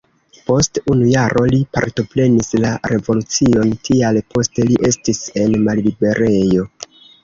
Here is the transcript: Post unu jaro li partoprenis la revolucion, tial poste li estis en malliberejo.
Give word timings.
Post 0.45 0.79
unu 0.93 1.09
jaro 1.11 1.43
li 1.51 1.59
partoprenis 1.77 2.51
la 2.65 2.73
revolucion, 2.95 3.77
tial 3.91 4.23
poste 4.35 4.69
li 4.73 4.83
estis 4.93 5.25
en 5.47 5.59
malliberejo. 5.71 6.71